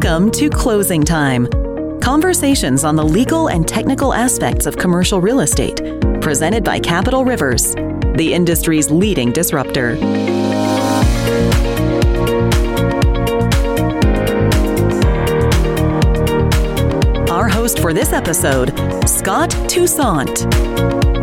Welcome 0.00 0.30
to 0.30 0.48
Closing 0.48 1.02
Time. 1.02 1.48
Conversations 2.00 2.84
on 2.84 2.94
the 2.94 3.02
legal 3.02 3.48
and 3.48 3.66
technical 3.66 4.14
aspects 4.14 4.64
of 4.64 4.76
commercial 4.76 5.20
real 5.20 5.40
estate, 5.40 5.82
presented 6.20 6.62
by 6.62 6.78
Capital 6.78 7.24
Rivers, 7.24 7.74
the 8.14 8.30
industry's 8.32 8.92
leading 8.92 9.32
disruptor. 9.32 9.98
Our 17.28 17.48
host 17.48 17.80
for 17.80 17.92
this 17.92 18.12
episode, 18.12 18.68
Scott 19.08 19.50
Toussaint. 19.66 21.17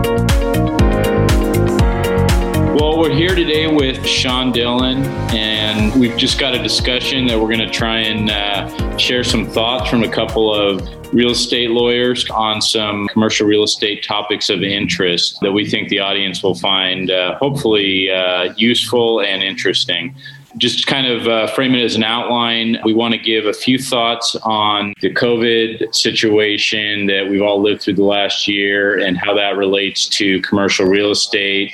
Here 3.15 3.33
today 3.33 3.65
with 3.65 4.05
Sean 4.05 4.51
Dillon, 4.51 4.97
and 5.33 5.97
we've 5.97 6.17
just 6.17 6.37
got 6.37 6.53
a 6.53 6.61
discussion 6.61 7.27
that 7.27 7.39
we're 7.39 7.47
going 7.47 7.65
to 7.65 7.69
try 7.69 7.99
and 7.99 8.29
uh, 8.29 8.97
share 8.97 9.23
some 9.23 9.47
thoughts 9.47 9.89
from 9.89 10.03
a 10.03 10.09
couple 10.09 10.53
of 10.53 10.81
real 11.13 11.31
estate 11.31 11.71
lawyers 11.71 12.29
on 12.29 12.61
some 12.61 13.07
commercial 13.07 13.47
real 13.47 13.63
estate 13.63 14.03
topics 14.03 14.49
of 14.49 14.63
interest 14.63 15.39
that 15.39 15.53
we 15.53 15.65
think 15.65 15.87
the 15.87 15.99
audience 15.99 16.43
will 16.43 16.55
find 16.55 17.09
uh, 17.09 17.37
hopefully 17.37 18.11
uh, 18.11 18.53
useful 18.57 19.21
and 19.21 19.41
interesting 19.41 20.13
just 20.57 20.87
kind 20.87 21.07
of 21.07 21.27
uh, 21.27 21.47
frame 21.47 21.75
it 21.75 21.83
as 21.83 21.95
an 21.95 22.03
outline, 22.03 22.77
we 22.85 22.93
want 22.93 23.13
to 23.13 23.19
give 23.19 23.45
a 23.45 23.53
few 23.53 23.77
thoughts 23.77 24.35
on 24.43 24.93
the 25.01 25.13
COVID 25.13 25.93
situation 25.93 27.07
that 27.07 27.27
we've 27.29 27.41
all 27.41 27.61
lived 27.61 27.81
through 27.81 27.95
the 27.95 28.03
last 28.03 28.47
year 28.47 28.97
and 28.97 29.17
how 29.17 29.33
that 29.35 29.57
relates 29.57 30.07
to 30.07 30.41
commercial 30.41 30.85
real 30.85 31.11
estate. 31.11 31.73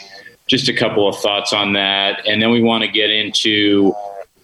Just 0.52 0.68
a 0.68 0.74
couple 0.74 1.08
of 1.08 1.16
thoughts 1.16 1.54
on 1.54 1.72
that. 1.74 2.28
And 2.28 2.42
then 2.42 2.52
we 2.52 2.62
want 2.62 2.84
to 2.84 2.90
get 2.90 3.10
into 3.10 3.96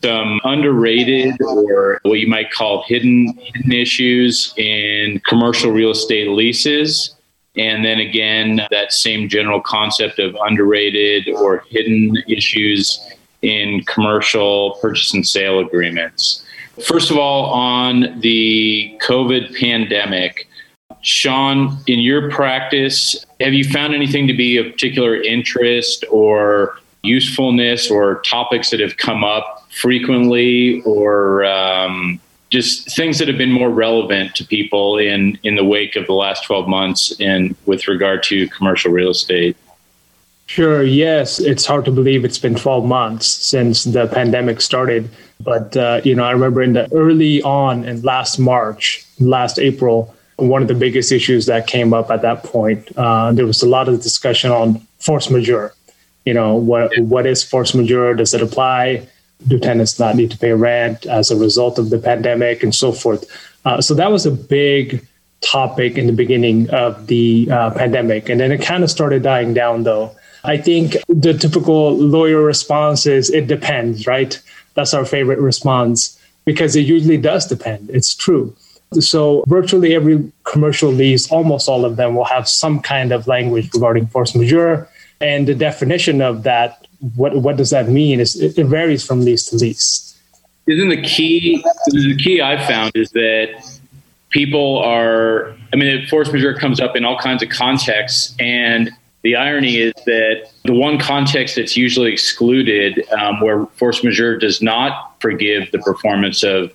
some 0.02 0.40
underrated 0.46 1.36
or 1.42 2.00
what 2.04 2.22
you 2.22 2.28
might 2.28 2.50
call 2.50 2.84
hidden, 2.84 3.34
hidden 3.34 3.74
issues 3.74 4.54
in 4.56 5.20
commercial 5.28 5.70
real 5.70 5.92
estate 5.92 6.30
leases. 6.30 7.14
And 7.58 7.84
then 7.84 8.00
again, 8.00 8.62
that 8.72 8.94
same 8.94 9.28
general 9.28 9.60
concept 9.60 10.18
of 10.20 10.38
underrated 10.40 11.28
or 11.28 11.66
hidden 11.68 12.16
issues 12.30 13.02
in 13.42 13.84
commercial 13.84 14.78
purchase 14.82 15.14
and 15.14 15.28
sale 15.28 15.60
agreements. 15.60 16.42
First 16.82 17.12
of 17.12 17.18
all, 17.18 17.48
on 17.48 18.18
the 18.22 18.98
COVID 19.02 19.60
pandemic, 19.60 20.48
Sean, 21.02 21.78
in 21.88 22.00
your 22.00 22.30
practice, 22.30 23.26
have 23.40 23.54
you 23.54 23.64
found 23.64 23.94
anything 23.94 24.28
to 24.28 24.34
be 24.34 24.58
of 24.58 24.72
particular 24.72 25.16
interest 25.16 26.04
or 26.12 26.80
usefulness 27.04 27.90
or 27.90 28.22
topics 28.22 28.70
that 28.72 28.80
have 28.80 28.98
come 28.98 29.24
up 29.24 29.66
frequently 29.72 30.82
or 30.82 31.46
um, 31.46 32.20
just 32.50 32.96
things 32.96 33.20
that 33.20 33.28
have 33.28 33.38
been 33.38 33.52
more 33.52 33.70
relevant 33.70 34.36
to 34.36 34.46
people 34.46 34.98
in, 34.98 35.38
in 35.44 35.56
the 35.56 35.64
wake 35.64 35.96
of 35.96 36.06
the 36.08 36.14
last 36.14 36.44
12 36.46 36.68
months 36.68 37.14
and 37.20 37.56
with 37.66 37.88
regard 37.88 38.24
to 38.24 38.48
commercial 38.50 38.92
real 38.92 39.12
estate? 39.12 39.56
Sure. 40.48 40.82
Yes, 40.82 41.40
it's 41.40 41.66
hard 41.66 41.84
to 41.86 41.92
believe 41.92 42.24
it's 42.24 42.40
been 42.40 42.56
12 42.56 42.86
months 42.86 43.28
since 43.28 43.84
the 43.84 44.08
pandemic 44.08 44.62
started. 44.62 45.10
But 45.42 45.76
uh, 45.76 46.02
you 46.06 46.16
know, 46.16 46.24
I 46.24 46.32
remember 46.32 46.64
in 46.64 46.74
the 46.74 46.92
early 46.94 47.42
on 47.44 47.84
in 47.84 48.02
last 48.02 48.40
March, 48.40 49.06
last 49.20 49.60
April, 49.60 50.16
one 50.38 50.62
of 50.62 50.68
the 50.68 50.76
biggest 50.76 51.12
issues 51.12 51.46
that 51.48 51.68
came 51.68 51.94
up 51.94 52.10
at 52.10 52.22
that 52.22 52.44
point, 52.44 52.92
uh, 52.98 53.32
there 53.32 53.46
was 53.46 53.62
a 53.62 53.68
lot 53.68 53.90
of 53.90 54.02
discussion 54.02 54.52
on 54.52 54.80
force 55.00 55.30
majeure. 55.30 55.74
You 56.26 56.34
know, 56.34 56.56
what 56.56 56.92
what 57.00 57.26
is 57.26 57.44
force 57.44 57.74
majeure? 57.74 58.14
Does 58.14 58.34
it 58.34 58.42
apply? 58.42 59.08
Do 59.48 59.60
tenants 59.60 60.00
not 60.00 60.16
need 60.16 60.32
to 60.32 60.38
pay 60.38 60.54
rent 60.54 61.06
as 61.06 61.30
a 61.30 61.36
result 61.36 61.78
of 61.78 61.90
the 61.90 62.00
pandemic 62.00 62.64
and 62.64 62.74
so 62.74 62.92
forth? 62.92 63.26
Uh, 63.66 63.82
so 63.82 63.94
that 63.94 64.12
was 64.12 64.26
a 64.26 64.32
big 64.32 65.06
topic 65.42 65.98
in 65.98 66.08
the 66.08 66.14
beginning 66.14 66.70
of 66.72 67.08
the 67.08 67.48
uh, 67.52 67.70
pandemic, 67.72 68.30
and 68.30 68.40
then 68.40 68.52
it 68.52 68.62
kind 68.62 68.84
of 68.84 68.90
started 68.90 69.24
dying 69.24 69.54
down 69.54 69.84
though 69.84 70.16
I 70.48 70.58
think 70.58 70.96
the 71.10 71.34
typical 71.34 71.96
lawyer 71.98 72.42
response 72.42 73.06
is 73.06 73.30
it 73.30 73.48
depends, 73.48 74.08
right? 74.08 74.42
That's 74.76 74.94
our 74.94 75.06
favorite 75.06 75.40
response 75.40 76.18
because 76.46 76.76
it 76.76 76.82
usually 76.82 77.18
does 77.18 77.46
depend. 77.46 77.90
It's 77.90 78.16
true. 78.16 78.56
So, 78.94 79.44
virtually 79.48 79.96
every 79.96 80.32
commercial 80.46 80.92
lease, 80.92 81.30
almost 81.32 81.68
all 81.68 81.84
of 81.84 81.98
them, 81.98 82.16
will 82.16 82.26
have 82.26 82.48
some 82.48 82.80
kind 82.80 83.12
of 83.12 83.28
language 83.28 83.70
regarding 83.74 84.08
force 84.08 84.34
majeure. 84.34 84.88
And 85.20 85.48
the 85.48 85.56
definition 85.56 86.22
of 86.22 86.44
that, 86.44 86.88
what, 87.16 87.36
what 87.36 87.58
does 87.58 87.72
that 87.72 87.90
mean? 87.90 88.20
Is 88.20 88.40
it, 88.40 88.66
varies 88.66 89.06
from 89.06 89.22
lease 89.22 89.46
to 89.48 89.56
lease. 89.58 90.18
Isn't 90.68 90.90
the 90.90 91.02
key? 91.02 91.64
The 91.88 92.16
key 92.18 92.42
I've 92.42 92.66
found 92.68 92.92
is 92.96 93.12
that 93.12 93.50
people 94.30 94.80
are. 94.80 95.56
I 95.74 95.76
mean, 95.76 96.06
force 96.08 96.32
majeure 96.32 96.54
comes 96.54 96.80
up 96.80 96.96
in 96.96 97.04
all 97.04 97.18
kinds 97.18 97.44
of 97.44 97.50
contexts, 97.50 98.36
and 98.40 98.92
the 99.24 99.36
irony 99.36 99.78
is 99.78 99.94
that 100.06 100.50
the 100.64 100.74
one 100.74 100.98
context 101.00 101.56
that's 101.56 101.76
usually 101.76 102.12
excluded, 102.14 103.04
um, 103.12 103.42
where 103.42 103.66
force 103.78 104.04
majeure 104.04 104.38
does 104.38 104.62
not 104.62 105.16
forgive 105.20 105.72
the 105.72 105.80
performance 105.80 106.44
of, 106.44 106.72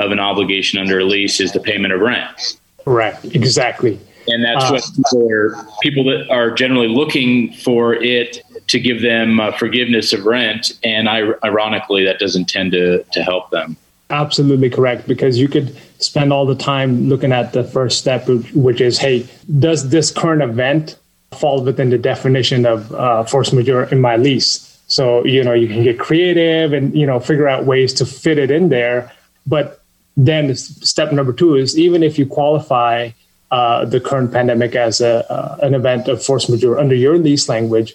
of 0.00 0.12
an 0.12 0.20
obligation 0.20 0.78
under 0.78 0.98
a 0.98 1.04
lease, 1.04 1.40
is 1.40 1.52
the 1.52 1.60
payment 1.60 1.92
of 1.92 2.00
rent. 2.00 2.58
Right, 2.84 3.22
exactly. 3.34 4.00
And 4.28 4.44
that's 4.44 4.64
uh, 4.64 4.72
what 4.72 4.84
people, 4.94 5.30
are, 5.30 5.66
people 5.82 6.04
that 6.04 6.30
are 6.30 6.50
generally 6.50 6.88
looking 6.88 7.52
for 7.52 7.94
it 7.94 8.42
to 8.68 8.78
give 8.78 9.02
them 9.02 9.40
uh, 9.40 9.52
forgiveness 9.52 10.12
of 10.12 10.24
rent. 10.24 10.78
And 10.84 11.08
I, 11.08 11.32
ironically, 11.42 12.04
that 12.04 12.18
doesn't 12.18 12.48
tend 12.48 12.72
to, 12.72 13.02
to 13.02 13.22
help 13.22 13.50
them. 13.50 13.76
Absolutely 14.10 14.70
correct. 14.70 15.06
Because 15.08 15.38
you 15.38 15.48
could 15.48 15.76
spend 15.98 16.32
all 16.32 16.46
the 16.46 16.54
time 16.54 17.08
looking 17.08 17.32
at 17.32 17.52
the 17.52 17.64
first 17.64 17.98
step, 17.98 18.28
which 18.54 18.80
is 18.80 18.98
hey, 18.98 19.26
does 19.58 19.88
this 19.90 20.10
current 20.10 20.42
event 20.42 20.96
fall 21.32 21.62
within 21.62 21.90
the 21.90 21.98
definition 21.98 22.66
of 22.66 22.92
uh, 22.92 23.24
force 23.24 23.52
majeure 23.52 23.84
in 23.84 24.00
my 24.00 24.16
lease. 24.16 24.78
So, 24.88 25.24
you 25.24 25.44
know, 25.44 25.52
you 25.52 25.68
can 25.68 25.84
get 25.84 25.98
creative 25.98 26.72
and, 26.72 26.94
you 26.96 27.06
know, 27.06 27.20
figure 27.20 27.48
out 27.48 27.64
ways 27.64 27.94
to 27.94 28.06
fit 28.06 28.38
it 28.38 28.50
in 28.50 28.68
there. 28.68 29.12
But 29.46 29.79
then 30.26 30.54
step 30.54 31.12
number 31.12 31.32
two 31.32 31.56
is 31.56 31.78
even 31.78 32.02
if 32.02 32.18
you 32.18 32.26
qualify 32.26 33.10
uh, 33.50 33.84
the 33.84 34.00
current 34.00 34.32
pandemic 34.32 34.74
as 34.74 35.00
a, 35.00 35.30
uh, 35.32 35.56
an 35.62 35.74
event 35.74 36.08
of 36.08 36.22
force 36.22 36.48
majeure 36.48 36.78
under 36.78 36.94
your 36.94 37.18
lease 37.18 37.48
language, 37.48 37.94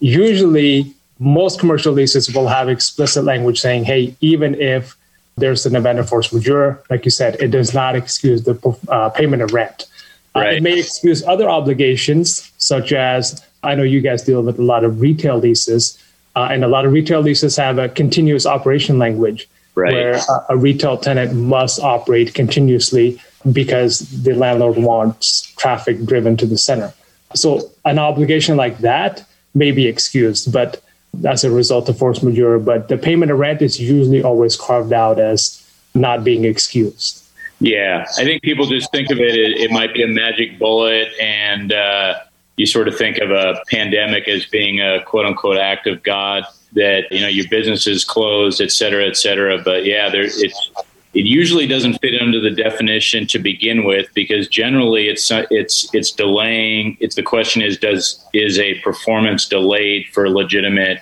usually 0.00 0.94
most 1.18 1.60
commercial 1.60 1.92
leases 1.92 2.34
will 2.34 2.48
have 2.48 2.68
explicit 2.68 3.24
language 3.24 3.60
saying, 3.60 3.84
hey, 3.84 4.14
even 4.20 4.54
if 4.60 4.96
there's 5.36 5.64
an 5.64 5.76
event 5.76 5.98
of 5.98 6.08
force 6.08 6.32
majeure, 6.32 6.82
like 6.90 7.04
you 7.04 7.10
said, 7.10 7.36
it 7.40 7.48
does 7.48 7.72
not 7.72 7.94
excuse 7.94 8.42
the 8.42 8.78
uh, 8.88 9.08
payment 9.10 9.42
of 9.42 9.52
rent. 9.52 9.86
Right. 10.34 10.54
Uh, 10.54 10.56
it 10.56 10.62
may 10.62 10.78
excuse 10.78 11.22
other 11.24 11.48
obligations, 11.48 12.52
such 12.58 12.92
as 12.92 13.44
I 13.62 13.74
know 13.74 13.82
you 13.82 14.00
guys 14.00 14.22
deal 14.22 14.42
with 14.42 14.58
a 14.58 14.62
lot 14.62 14.84
of 14.84 15.00
retail 15.00 15.38
leases, 15.38 15.98
uh, 16.36 16.48
and 16.50 16.64
a 16.64 16.68
lot 16.68 16.84
of 16.84 16.92
retail 16.92 17.20
leases 17.20 17.56
have 17.56 17.78
a 17.78 17.88
continuous 17.88 18.46
operation 18.46 18.98
language 18.98 19.48
right. 19.80 19.92
where 19.92 20.14
a, 20.14 20.46
a 20.50 20.56
retail 20.56 20.96
tenant 20.96 21.34
must 21.34 21.80
operate 21.80 22.34
continuously 22.34 23.20
because 23.52 24.00
the 24.22 24.34
landlord 24.34 24.76
wants 24.76 25.42
traffic 25.56 26.04
driven 26.04 26.36
to 26.36 26.46
the 26.46 26.58
center. 26.58 26.92
So 27.34 27.70
an 27.84 27.98
obligation 27.98 28.56
like 28.56 28.78
that 28.78 29.24
may 29.54 29.70
be 29.72 29.86
excused, 29.86 30.52
but 30.52 30.82
as 31.26 31.44
a 31.44 31.50
result 31.50 31.88
of 31.88 31.98
force 31.98 32.22
majeure. 32.22 32.58
But 32.58 32.88
the 32.88 32.98
payment 32.98 33.32
of 33.32 33.38
rent 33.38 33.62
is 33.62 33.80
usually 33.80 34.22
always 34.22 34.56
carved 34.56 34.92
out 34.92 35.18
as 35.18 35.66
not 35.94 36.24
being 36.24 36.44
excused. 36.44 37.24
Yeah, 37.60 38.06
I 38.16 38.24
think 38.24 38.42
people 38.42 38.66
just 38.66 38.90
think 38.90 39.10
of 39.10 39.18
it, 39.18 39.34
it, 39.34 39.58
it 39.58 39.70
might 39.70 39.92
be 39.92 40.02
a 40.02 40.08
magic 40.08 40.58
bullet, 40.58 41.08
and 41.20 41.72
uh, 41.72 42.20
you 42.56 42.64
sort 42.66 42.88
of 42.88 42.96
think 42.96 43.18
of 43.18 43.30
a 43.30 43.62
pandemic 43.70 44.28
as 44.28 44.46
being 44.46 44.80
a 44.80 45.02
quote 45.04 45.26
unquote 45.26 45.58
act 45.58 45.86
of 45.86 46.02
God 46.02 46.44
that, 46.72 47.10
you 47.10 47.20
know, 47.20 47.28
your 47.28 47.48
business 47.48 47.86
is 47.86 48.04
closed, 48.04 48.60
et 48.60 48.70
cetera, 48.70 49.06
et 49.06 49.16
cetera. 49.16 49.58
But 49.58 49.84
yeah, 49.84 50.08
there, 50.10 50.24
it's, 50.24 50.70
it 51.12 51.26
usually 51.26 51.66
doesn't 51.66 51.98
fit 52.00 52.20
under 52.20 52.40
the 52.40 52.50
definition 52.50 53.26
to 53.28 53.38
begin 53.38 53.84
with 53.84 54.08
because 54.14 54.46
generally 54.48 55.08
it's 55.08 55.30
it's 55.50 55.92
it's 55.92 56.12
delaying 56.12 56.96
it's 57.00 57.16
the 57.16 57.22
question 57.22 57.62
is 57.62 57.78
does 57.78 58.24
is 58.32 58.60
a 58.60 58.78
performance 58.80 59.48
delayed 59.48 60.06
for 60.12 60.30
legitimate 60.30 60.98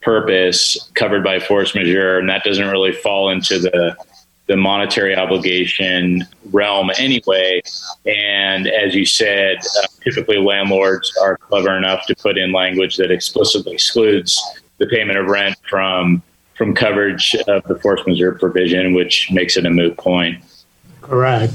purpose 0.00 0.90
covered 0.94 1.24
by 1.24 1.40
force 1.40 1.74
majeure 1.74 2.20
and 2.20 2.28
that 2.28 2.44
doesn't 2.44 2.68
really 2.68 2.92
fall 2.92 3.30
into 3.30 3.58
the 3.58 3.96
the 4.48 4.56
monetary 4.56 5.14
obligation 5.14 6.26
realm 6.52 6.90
anyway. 6.98 7.60
And 8.06 8.66
as 8.66 8.94
you 8.94 9.04
said, 9.04 9.58
uh, 9.58 9.86
typically 10.02 10.38
landlords 10.38 11.14
are 11.22 11.36
clever 11.36 11.76
enough 11.76 12.06
to 12.06 12.16
put 12.16 12.38
in 12.38 12.50
language 12.50 12.96
that 12.96 13.10
explicitly 13.10 13.74
excludes 13.74 14.42
the 14.78 14.86
payment 14.86 15.18
of 15.18 15.26
rent 15.26 15.56
from 15.68 16.22
from 16.54 16.74
coverage 16.74 17.36
of 17.46 17.62
the 17.64 17.78
force 17.78 18.00
majeure 18.04 18.32
provision, 18.32 18.92
which 18.92 19.30
makes 19.30 19.56
it 19.56 19.64
a 19.64 19.70
moot 19.70 19.96
point. 19.96 20.42
Correct. 21.02 21.52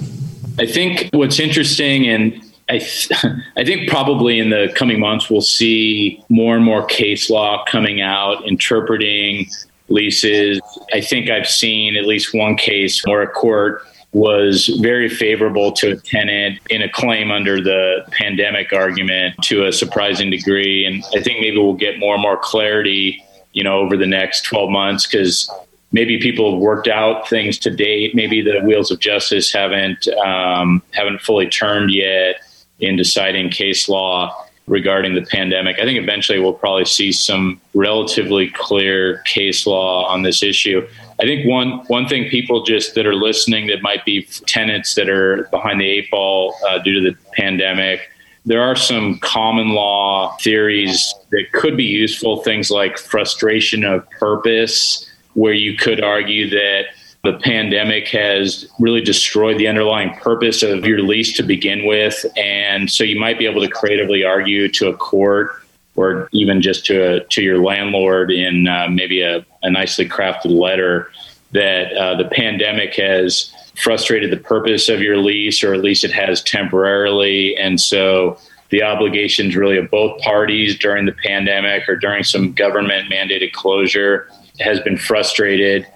I 0.60 0.66
think 0.66 1.10
what's 1.12 1.40
interesting 1.40 2.08
and 2.08 2.42
I, 2.70 2.80
th- 2.80 3.12
I 3.58 3.66
think 3.66 3.90
probably 3.90 4.40
in 4.40 4.50
the 4.50 4.72
coming 4.76 5.00
months 5.00 5.30
we'll 5.30 5.42
see 5.42 6.24
more 6.30 6.56
and 6.56 6.64
more 6.64 6.86
case 6.86 7.30
law 7.30 7.66
coming 7.66 8.02
out 8.02 8.48
interpreting 8.48 9.48
leases. 9.90 10.62
I 10.94 11.02
think 11.02 11.30
I've 11.30 11.50
seen 11.50 11.98
at 11.98 12.06
least 12.06 12.34
one 12.34 12.56
case 12.56 13.06
where 13.06 13.22
a 13.22 13.28
court 13.28 13.84
was 14.14 14.68
very 14.80 15.10
favorable 15.10 15.72
to 15.72 15.92
a 15.92 15.96
tenant 15.98 16.60
in 16.70 16.84
a 16.84 16.90
claim 16.90 17.32
under 17.32 17.60
the 17.60 18.06
pandemic 18.12 18.72
argument 18.72 19.36
to 19.42 19.66
a 19.66 19.74
surprising 19.74 20.30
degree. 20.30 20.86
And 20.86 21.04
I 21.16 21.22
think 21.22 21.42
maybe 21.42 21.58
we'll 21.58 21.74
get 21.74 21.98
more 21.98 22.14
and 22.14 22.22
more 22.22 22.38
clarity, 22.38 23.24
you 23.54 23.64
know, 23.64 23.80
over 23.80 23.98
the 23.98 24.06
next 24.06 24.44
12 24.44 24.70
months 24.70 25.08
because 25.08 25.50
maybe 25.92 26.20
people 26.20 26.52
have 26.52 26.62
worked 26.62 26.88
out 26.88 27.28
things 27.28 27.58
to 27.60 27.72
date. 27.72 28.14
Maybe 28.14 28.42
the 28.42 28.62
wheels 28.62 28.92
of 28.92 29.00
justice 29.00 29.52
haven't 29.52 30.08
um, 30.10 30.84
haven't 30.92 31.22
fully 31.22 31.50
turned 31.50 31.92
yet 31.92 32.36
in 32.80 32.96
deciding 32.96 33.50
case 33.50 33.90
law 33.90 34.43
regarding 34.68 35.14
the 35.14 35.22
pandemic. 35.22 35.78
I 35.80 35.84
think 35.84 36.00
eventually 36.00 36.40
we'll 36.40 36.54
probably 36.54 36.86
see 36.86 37.12
some 37.12 37.60
relatively 37.74 38.50
clear 38.50 39.18
case 39.20 39.68
law 39.68 40.08
on 40.08 40.24
this 40.24 40.42
issue. 40.42 40.88
I 41.20 41.26
think 41.26 41.48
one 41.48 41.80
one 41.88 42.08
thing 42.08 42.30
people 42.30 42.64
just 42.64 42.96
that 42.96 43.06
are 43.06 43.16
listening 43.16 43.68
that 43.68 43.82
might 43.82 44.06
be 44.06 44.24
tenants 44.46 44.96
that 44.96 45.10
are 45.10 45.48
behind 45.52 45.82
the 45.82 45.90
eight 45.90 46.10
ball 46.10 46.56
uh, 46.68 46.80
due 46.80 46.94
to 46.94 47.12
the 47.12 47.18
pandemic. 47.34 48.10
There 48.46 48.62
are 48.62 48.76
some 48.76 49.20
common 49.20 49.70
law 49.70 50.36
theories 50.42 51.14
that 51.32 51.52
could 51.54 51.78
be 51.78 51.86
useful. 51.86 52.44
Things 52.44 52.70
like 52.70 52.98
frustration 52.98 53.86
of 53.86 54.10
purpose, 54.12 55.10
where 55.34 55.54
you 55.54 55.78
could 55.78 56.04
argue 56.04 56.50
that 56.50 56.88
the 57.24 57.40
pandemic 57.40 58.10
has 58.10 58.68
really 58.80 59.00
destroyed 59.00 59.58
the 59.58 59.68
underlying 59.68 60.14
purpose 60.16 60.62
of 60.62 60.86
your 60.86 61.02
lease 61.02 61.32
to 61.38 61.44
begin 61.44 61.86
with. 61.86 62.26
And 62.36 62.92
so 62.92 63.06
you 63.06 63.18
might 63.18 63.40
be 63.40 63.46
able 63.46 63.62
to 63.62 63.70
creatively 63.70 64.26
argue 64.26 64.68
to 64.74 64.90
a 64.90 64.98
court 64.98 65.52
or 65.96 66.28
even 66.34 66.62
just 66.62 66.86
to, 66.88 67.16
a, 67.16 67.24
to 67.28 67.42
your 67.42 67.60
landlord 67.60 68.30
in 68.30 68.68
uh, 68.68 68.88
maybe 68.90 69.22
a, 69.22 69.46
a, 69.62 69.70
nicely 69.70 70.10
crafted 70.10 70.52
letter 70.52 71.12
that 71.52 71.94
uh, 71.94 72.16
the 72.16 72.26
pandemic 72.26 72.96
has 72.96 73.54
frustrated 73.82 74.32
the 74.32 74.38
purpose 74.38 74.90
of 74.90 75.02
your 75.02 75.18
lease, 75.18 75.64
or 75.64 75.74
at 75.74 75.82
least 75.82 76.04
it 76.04 76.12
has 76.12 76.42
temporarily. 76.42 77.56
And 77.56 77.80
so 77.80 78.38
the 78.70 78.84
obligations 78.84 79.56
really 79.56 79.78
of 79.78 79.90
both 79.90 80.20
parties 80.22 80.78
during 80.78 81.06
the 81.06 81.16
pandemic 81.24 81.88
or 81.88 81.96
during 81.96 82.24
some 82.24 82.52
government 82.54 83.10
mandated 83.10 83.54
closure 83.54 84.30
has 84.60 84.80
been 84.82 84.98
frustrated 84.98 85.88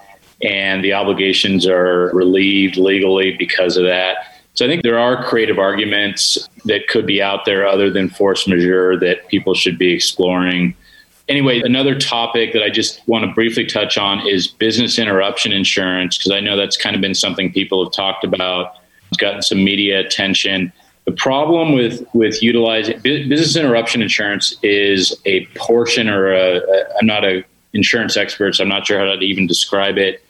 and 0.41 0.83
the 0.83 0.93
obligations 0.93 1.67
are 1.67 2.11
relieved 2.13 2.77
legally 2.77 3.35
because 3.37 3.77
of 3.77 3.83
that. 3.85 4.17
So 4.53 4.65
I 4.65 4.67
think 4.67 4.83
there 4.83 4.97
are 4.97 5.23
creative 5.23 5.59
arguments 5.59 6.49
that 6.65 6.87
could 6.87 7.05
be 7.05 7.21
out 7.21 7.45
there 7.45 7.67
other 7.67 7.91
than 7.91 8.09
force 8.09 8.47
majeure 8.47 8.97
that 8.97 9.27
people 9.27 9.53
should 9.53 9.77
be 9.77 9.93
exploring. 9.93 10.75
Anyway, 11.29 11.61
another 11.61 11.93
topic 11.93 12.53
that 12.53 12.63
I 12.63 12.69
just 12.69 13.07
want 13.07 13.25
to 13.25 13.31
briefly 13.33 13.65
touch 13.65 13.97
on 13.97 14.25
is 14.25 14.47
business 14.47 14.97
interruption 14.97 15.51
insurance, 15.51 16.17
because 16.17 16.31
I 16.31 16.39
know 16.39 16.55
that's 16.55 16.77
kind 16.77 16.95
of 16.95 17.01
been 17.01 17.13
something 17.13 17.51
people 17.51 17.83
have 17.83 17.93
talked 17.93 18.23
about. 18.23 18.77
It's 19.09 19.17
gotten 19.17 19.41
some 19.41 19.63
media 19.63 19.99
attention. 19.99 20.71
The 21.05 21.11
problem 21.11 21.73
with 21.73 22.05
with 22.13 22.41
utilizing 22.41 22.99
business 23.01 23.55
interruption 23.55 24.01
insurance 24.01 24.55
is 24.63 25.15
a 25.25 25.45
portion, 25.55 26.09
or 26.09 26.33
i 26.33 26.59
am 26.99 27.05
not 27.05 27.23
a 27.23 27.43
insurance 27.73 28.17
expert, 28.17 28.55
so 28.55 28.63
I'm 28.63 28.69
not 28.69 28.87
sure 28.87 28.99
how 28.99 29.05
to 29.05 29.19
even 29.21 29.47
describe 29.47 29.97
it 29.97 30.23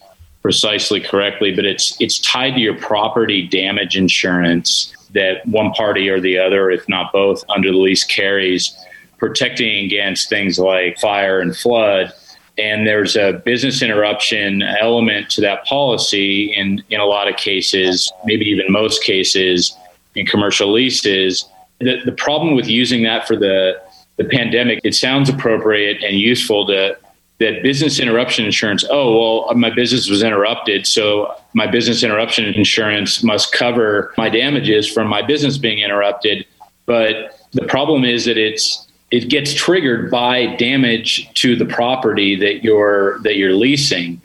precisely 0.47 1.01
correctly, 1.01 1.53
but 1.53 1.65
it's 1.65 1.99
it's 1.99 2.19
tied 2.19 2.51
to 2.51 2.61
your 2.61 2.77
property 2.77 3.45
damage 3.45 3.97
insurance 3.97 4.95
that 5.11 5.45
one 5.45 5.71
party 5.73 6.07
or 6.07 6.21
the 6.21 6.37
other, 6.37 6.71
if 6.71 6.87
not 6.87 7.11
both, 7.11 7.43
under 7.49 7.69
the 7.69 7.77
lease 7.77 8.05
carries, 8.05 8.73
protecting 9.17 9.83
against 9.83 10.29
things 10.29 10.57
like 10.57 10.97
fire 10.99 11.41
and 11.41 11.53
flood. 11.53 12.13
And 12.57 12.87
there's 12.87 13.17
a 13.17 13.41
business 13.43 13.81
interruption 13.81 14.61
element 14.61 15.29
to 15.31 15.41
that 15.41 15.65
policy 15.65 16.53
in, 16.55 16.81
in 16.91 17.01
a 17.01 17.05
lot 17.05 17.27
of 17.27 17.35
cases, 17.35 18.09
maybe 18.23 18.45
even 18.45 18.71
most 18.71 19.03
cases 19.03 19.75
in 20.15 20.25
commercial 20.25 20.71
leases. 20.71 21.43
The, 21.79 21.97
the 22.05 22.13
problem 22.13 22.55
with 22.55 22.69
using 22.69 23.03
that 23.03 23.27
for 23.27 23.35
the, 23.35 23.81
the 24.15 24.23
pandemic, 24.23 24.79
it 24.85 24.95
sounds 24.95 25.27
appropriate 25.27 26.01
and 26.05 26.17
useful 26.17 26.65
to 26.67 26.97
that 27.39 27.61
business 27.61 27.99
interruption 27.99 28.45
insurance, 28.45 28.83
oh, 28.89 29.45
well, 29.45 29.55
my 29.55 29.69
business 29.69 30.09
was 30.09 30.23
interrupted. 30.23 30.87
So 30.87 31.33
my 31.53 31.67
business 31.67 32.03
interruption 32.03 32.45
insurance 32.45 33.23
must 33.23 33.51
cover 33.51 34.13
my 34.17 34.29
damages 34.29 34.91
from 34.91 35.07
my 35.07 35.21
business 35.21 35.57
being 35.57 35.79
interrupted. 35.79 36.45
But 36.87 37.39
the 37.51 37.65
problem 37.65 38.03
is 38.05 38.25
that 38.25 38.37
it's, 38.37 38.87
it 39.11 39.29
gets 39.29 39.53
triggered 39.53 40.09
by 40.09 40.55
damage 40.55 41.31
to 41.35 41.55
the 41.55 41.65
property 41.65 42.35
that 42.35 42.63
you're, 42.63 43.19
that 43.19 43.35
you're 43.35 43.53
leasing. 43.53 44.19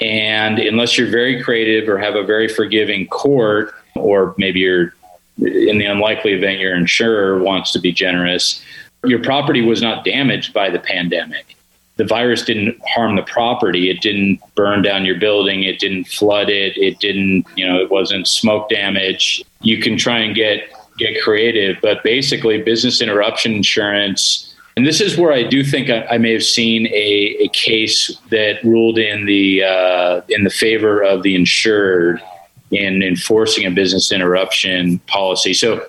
And 0.00 0.58
unless 0.58 0.98
you're 0.98 1.10
very 1.10 1.42
creative 1.42 1.88
or 1.88 1.98
have 1.98 2.16
a 2.16 2.22
very 2.22 2.48
forgiving 2.48 3.06
court, 3.08 3.74
or 3.96 4.34
maybe 4.36 4.60
you're 4.60 4.94
in 5.38 5.78
the 5.78 5.86
unlikely 5.86 6.32
event 6.32 6.60
your 6.60 6.74
insurer 6.74 7.42
wants 7.42 7.72
to 7.72 7.80
be 7.80 7.92
generous, 7.92 8.62
your 9.04 9.22
property 9.22 9.62
was 9.62 9.80
not 9.80 10.04
damaged 10.04 10.52
by 10.52 10.68
the 10.68 10.78
pandemic 10.78 11.57
the 11.98 12.04
virus 12.04 12.42
didn't 12.42 12.80
harm 12.86 13.16
the 13.16 13.22
property. 13.22 13.90
It 13.90 14.00
didn't 14.00 14.40
burn 14.54 14.82
down 14.82 15.04
your 15.04 15.18
building. 15.18 15.64
It 15.64 15.80
didn't 15.80 16.04
flood 16.04 16.48
it. 16.48 16.76
It 16.76 17.00
didn't, 17.00 17.44
you 17.56 17.66
know, 17.66 17.78
it 17.80 17.90
wasn't 17.90 18.28
smoke 18.28 18.70
damage. 18.70 19.44
You 19.60 19.82
can 19.82 19.98
try 19.98 20.18
and 20.20 20.34
get 20.34 20.70
get 20.96 21.20
creative, 21.22 21.76
but 21.82 22.02
basically, 22.02 22.62
business 22.62 23.02
interruption 23.02 23.52
insurance. 23.52 24.54
And 24.76 24.86
this 24.86 25.00
is 25.00 25.16
where 25.16 25.32
I 25.32 25.42
do 25.42 25.64
think 25.64 25.90
I, 25.90 26.04
I 26.06 26.18
may 26.18 26.32
have 26.32 26.44
seen 26.44 26.86
a, 26.86 27.36
a 27.40 27.48
case 27.48 28.16
that 28.30 28.62
ruled 28.62 28.98
in 28.98 29.26
the 29.26 29.64
uh, 29.64 30.20
in 30.28 30.44
the 30.44 30.50
favor 30.50 31.02
of 31.02 31.24
the 31.24 31.34
insured 31.34 32.22
in 32.70 33.02
enforcing 33.02 33.66
a 33.66 33.70
business 33.72 34.12
interruption 34.12 35.00
policy. 35.08 35.52
So 35.52 35.84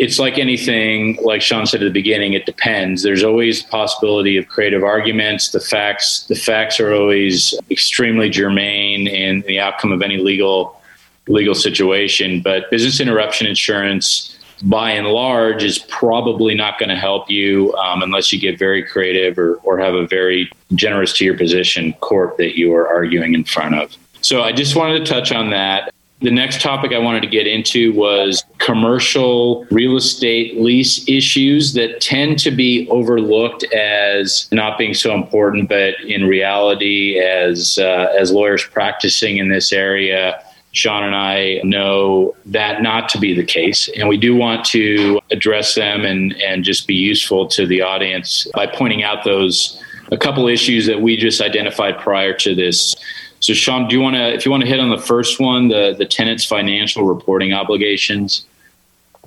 it's 0.00 0.18
like 0.18 0.38
anything, 0.38 1.18
like 1.22 1.42
Sean 1.42 1.66
said 1.66 1.82
at 1.82 1.84
the 1.84 1.92
beginning, 1.92 2.32
it 2.32 2.46
depends. 2.46 3.02
There's 3.02 3.22
always 3.22 3.62
the 3.62 3.68
possibility 3.68 4.38
of 4.38 4.48
creative 4.48 4.82
arguments. 4.82 5.50
The 5.50 5.60
facts, 5.60 6.22
the 6.22 6.34
facts 6.34 6.80
are 6.80 6.94
always 6.94 7.52
extremely 7.70 8.30
germane 8.30 9.06
in 9.06 9.42
the 9.42 9.60
outcome 9.60 9.92
of 9.92 10.00
any 10.00 10.16
legal 10.16 10.80
legal 11.28 11.54
situation. 11.54 12.40
But 12.40 12.70
business 12.70 12.98
interruption 12.98 13.46
insurance, 13.46 14.38
by 14.62 14.90
and 14.90 15.06
large, 15.08 15.62
is 15.62 15.80
probably 15.80 16.54
not 16.54 16.78
going 16.78 16.88
to 16.88 16.96
help 16.96 17.28
you 17.28 17.74
um, 17.74 18.02
unless 18.02 18.32
you 18.32 18.40
get 18.40 18.58
very 18.58 18.82
creative 18.82 19.38
or, 19.38 19.56
or 19.56 19.78
have 19.78 19.94
a 19.94 20.06
very 20.06 20.50
generous 20.76 21.12
to 21.18 21.26
your 21.26 21.36
position 21.36 21.92
court 22.00 22.38
that 22.38 22.58
you 22.58 22.74
are 22.74 22.88
arguing 22.88 23.34
in 23.34 23.44
front 23.44 23.74
of. 23.74 23.94
So 24.22 24.40
I 24.40 24.52
just 24.52 24.74
wanted 24.76 25.04
to 25.04 25.12
touch 25.12 25.30
on 25.30 25.50
that. 25.50 25.92
The 26.22 26.30
next 26.30 26.60
topic 26.60 26.92
I 26.92 26.98
wanted 26.98 27.22
to 27.22 27.28
get 27.28 27.46
into 27.46 27.94
was 27.94 28.44
commercial 28.58 29.64
real 29.70 29.96
estate 29.96 30.60
lease 30.60 31.08
issues 31.08 31.72
that 31.72 32.02
tend 32.02 32.38
to 32.40 32.50
be 32.50 32.86
overlooked 32.90 33.64
as 33.72 34.46
not 34.52 34.76
being 34.76 34.92
so 34.92 35.14
important, 35.14 35.70
but 35.70 35.98
in 36.00 36.26
reality, 36.26 37.18
as 37.18 37.78
uh, 37.78 38.12
as 38.18 38.32
lawyers 38.32 38.62
practicing 38.64 39.38
in 39.38 39.48
this 39.48 39.72
area, 39.72 40.44
Sean 40.72 41.04
and 41.04 41.16
I 41.16 41.62
know 41.64 42.36
that 42.44 42.82
not 42.82 43.08
to 43.10 43.18
be 43.18 43.34
the 43.34 43.44
case, 43.44 43.88
and 43.96 44.06
we 44.06 44.18
do 44.18 44.36
want 44.36 44.66
to 44.66 45.20
address 45.30 45.74
them 45.74 46.04
and 46.04 46.34
and 46.42 46.64
just 46.64 46.86
be 46.86 46.94
useful 46.94 47.48
to 47.48 47.66
the 47.66 47.80
audience 47.80 48.46
by 48.54 48.66
pointing 48.66 49.02
out 49.02 49.24
those 49.24 49.82
a 50.12 50.18
couple 50.18 50.48
issues 50.48 50.86
that 50.86 51.00
we 51.00 51.16
just 51.16 51.40
identified 51.40 51.98
prior 51.98 52.34
to 52.34 52.54
this 52.54 52.94
so, 53.40 53.54
Sean, 53.54 53.88
do 53.88 53.96
you 53.96 54.02
want 54.02 54.16
to, 54.16 54.34
if 54.34 54.44
you 54.44 54.50
want 54.50 54.62
to 54.62 54.68
hit 54.68 54.80
on 54.80 54.90
the 54.90 54.98
first 54.98 55.40
one, 55.40 55.68
the 55.68 55.94
the 55.96 56.04
tenant's 56.04 56.44
financial 56.44 57.04
reporting 57.04 57.52
obligations? 57.52 58.44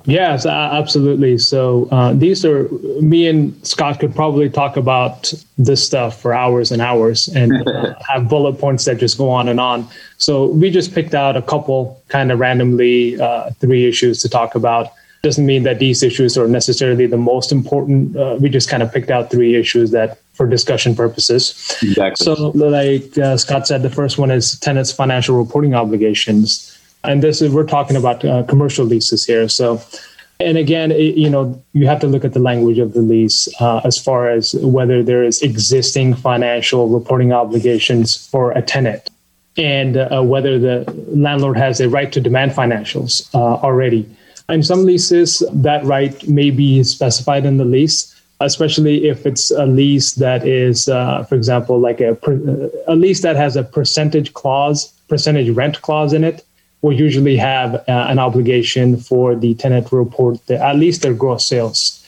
Yes, 0.06 0.44
absolutely. 0.44 1.38
So 1.38 1.88
uh, 1.90 2.12
these 2.12 2.44
are 2.44 2.68
me 3.00 3.26
and 3.26 3.66
Scott 3.66 4.00
could 4.00 4.14
probably 4.14 4.50
talk 4.50 4.76
about 4.76 5.32
this 5.56 5.82
stuff 5.82 6.20
for 6.20 6.34
hours 6.34 6.70
and 6.70 6.82
hours 6.82 7.28
and 7.28 7.66
uh, 7.66 7.94
have 8.08 8.28
bullet 8.28 8.58
points 8.58 8.84
that 8.84 8.98
just 8.98 9.16
go 9.16 9.30
on 9.30 9.48
and 9.48 9.58
on. 9.58 9.88
So 10.18 10.48
we 10.48 10.70
just 10.70 10.94
picked 10.94 11.14
out 11.14 11.38
a 11.38 11.42
couple 11.42 12.02
kind 12.08 12.30
of 12.30 12.38
randomly 12.38 13.18
uh, 13.18 13.50
three 13.60 13.88
issues 13.88 14.20
to 14.22 14.28
talk 14.28 14.54
about 14.54 14.88
doesn't 15.22 15.46
mean 15.46 15.62
that 15.62 15.78
these 15.78 16.02
issues 16.02 16.36
are 16.36 16.46
necessarily 16.46 17.06
the 17.06 17.16
most 17.16 17.50
important. 17.50 18.14
Uh, 18.14 18.36
we 18.38 18.50
just 18.50 18.68
kind 18.68 18.82
of 18.82 18.92
picked 18.92 19.10
out 19.10 19.30
three 19.30 19.54
issues 19.54 19.90
that 19.90 20.18
for 20.34 20.46
discussion 20.46 20.94
purposes. 20.94 21.78
Exactly. 21.82 22.24
So, 22.24 22.50
like 22.50 23.16
uh, 23.18 23.36
Scott 23.36 23.66
said, 23.66 23.82
the 23.82 23.90
first 23.90 24.18
one 24.18 24.30
is 24.30 24.58
tenants' 24.58 24.92
financial 24.92 25.36
reporting 25.36 25.74
obligations, 25.74 26.76
and 27.02 27.22
this 27.22 27.40
is 27.40 27.52
we're 27.52 27.64
talking 27.64 27.96
about 27.96 28.24
uh, 28.24 28.42
commercial 28.44 28.84
leases 28.84 29.24
here. 29.24 29.48
So, 29.48 29.80
and 30.40 30.58
again, 30.58 30.90
it, 30.90 31.16
you 31.16 31.30
know, 31.30 31.62
you 31.72 31.86
have 31.86 32.00
to 32.00 32.06
look 32.06 32.24
at 32.24 32.32
the 32.32 32.40
language 32.40 32.78
of 32.78 32.92
the 32.92 33.02
lease 33.02 33.48
uh, 33.60 33.80
as 33.84 33.98
far 33.98 34.28
as 34.28 34.54
whether 34.54 35.02
there 35.02 35.22
is 35.22 35.40
existing 35.42 36.14
financial 36.14 36.88
reporting 36.88 37.32
obligations 37.32 38.16
for 38.28 38.52
a 38.52 38.62
tenant. 38.62 39.08
And 39.56 39.96
uh, 39.96 40.20
whether 40.22 40.58
the 40.58 40.84
landlord 41.14 41.56
has 41.56 41.80
a 41.80 41.88
right 41.88 42.10
to 42.10 42.20
demand 42.20 42.50
financials 42.50 43.32
uh, 43.34 43.38
already 43.38 44.08
in 44.48 44.62
some 44.62 44.84
leases, 44.84 45.42
that 45.52 45.84
right 45.84 46.26
may 46.28 46.50
be 46.50 46.82
specified 46.82 47.46
in 47.46 47.56
the 47.56 47.64
lease. 47.64 48.13
Especially 48.40 49.08
if 49.08 49.26
it's 49.26 49.50
a 49.50 49.66
lease 49.66 50.14
that 50.14 50.46
is, 50.46 50.88
uh, 50.88 51.24
for 51.24 51.34
example, 51.34 51.78
like 51.78 52.00
a, 52.00 52.16
a 52.86 52.94
lease 52.94 53.22
that 53.22 53.36
has 53.36 53.56
a 53.56 53.62
percentage 53.62 54.34
clause, 54.34 54.88
percentage 55.08 55.50
rent 55.50 55.80
clause 55.82 56.12
in 56.12 56.24
it, 56.24 56.44
will 56.82 56.92
usually 56.92 57.36
have 57.36 57.76
uh, 57.76 57.82
an 58.08 58.18
obligation 58.18 58.96
for 58.96 59.34
the 59.34 59.54
tenant 59.54 59.88
to 59.88 59.96
report 59.96 60.44
the, 60.46 60.62
at 60.62 60.76
least 60.76 61.02
their 61.02 61.14
gross 61.14 61.46
sales. 61.46 62.00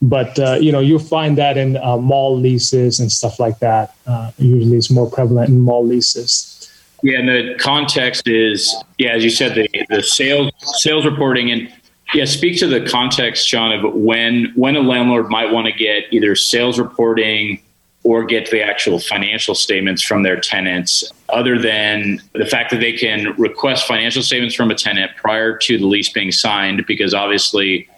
But 0.00 0.38
uh, 0.38 0.54
you 0.54 0.72
know, 0.72 0.80
you'll 0.80 0.98
find 0.98 1.38
that 1.38 1.56
in 1.56 1.76
uh, 1.76 1.96
mall 1.98 2.36
leases 2.36 2.98
and 2.98 3.12
stuff 3.12 3.38
like 3.38 3.58
that. 3.60 3.94
Uh, 4.06 4.32
usually, 4.38 4.76
it's 4.76 4.90
more 4.90 5.08
prevalent 5.08 5.50
in 5.50 5.60
mall 5.60 5.86
leases. 5.86 6.58
Yeah, 7.04 7.18
and 7.18 7.28
the 7.28 7.56
context 7.58 8.26
is, 8.26 8.74
yeah, 8.98 9.10
as 9.10 9.22
you 9.22 9.30
said, 9.30 9.54
the, 9.54 9.68
the 9.90 10.02
sales 10.02 10.50
sales 10.80 11.04
reporting 11.04 11.50
and 11.50 11.72
yeah, 12.14 12.24
speak 12.24 12.58
to 12.58 12.66
the 12.66 12.86
context, 12.88 13.46
Sean, 13.46 13.72
of 13.72 13.94
when 13.94 14.52
when 14.54 14.76
a 14.76 14.80
landlord 14.80 15.28
might 15.28 15.52
want 15.52 15.66
to 15.66 15.72
get 15.72 16.04
either 16.12 16.34
sales 16.36 16.78
reporting 16.78 17.60
or 18.04 18.24
get 18.24 18.50
the 18.50 18.62
actual 18.62 18.98
financial 18.98 19.54
statements 19.54 20.02
from 20.02 20.22
their 20.22 20.38
tenants, 20.38 21.04
other 21.28 21.58
than 21.58 22.20
the 22.32 22.46
fact 22.46 22.70
that 22.70 22.80
they 22.80 22.92
can 22.92 23.32
request 23.38 23.86
financial 23.86 24.22
statements 24.22 24.54
from 24.54 24.70
a 24.70 24.74
tenant 24.74 25.12
prior 25.16 25.56
to 25.56 25.78
the 25.78 25.86
lease 25.86 26.12
being 26.12 26.32
signed, 26.32 26.84
because 26.86 27.14
obviously 27.14 27.88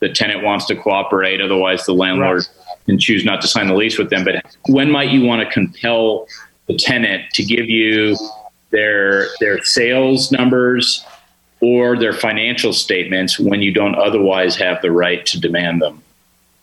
the 0.00 0.08
tenant 0.08 0.42
wants 0.42 0.66
to 0.66 0.74
cooperate, 0.74 1.40
otherwise 1.40 1.84
the 1.86 1.94
landlord 1.94 2.38
right. 2.38 2.76
can 2.86 2.98
choose 2.98 3.24
not 3.24 3.40
to 3.40 3.48
sign 3.48 3.68
the 3.68 3.74
lease 3.74 3.96
with 3.96 4.10
them. 4.10 4.24
But 4.24 4.44
when 4.66 4.90
might 4.90 5.10
you 5.10 5.22
want 5.22 5.46
to 5.46 5.50
compel 5.52 6.26
the 6.66 6.76
tenant 6.76 7.30
to 7.34 7.44
give 7.44 7.68
you 7.70 8.16
their 8.70 9.28
their 9.40 9.62
sales 9.62 10.32
numbers 10.32 11.04
or 11.60 11.96
their 11.98 12.12
financial 12.12 12.72
statements 12.72 13.38
when 13.38 13.62
you 13.62 13.72
don't 13.72 13.94
otherwise 13.94 14.56
have 14.56 14.82
the 14.82 14.90
right 14.90 15.24
to 15.26 15.40
demand 15.40 15.80
them. 15.80 16.02